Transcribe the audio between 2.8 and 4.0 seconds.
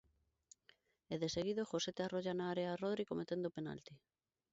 Rodri cometendo penalti.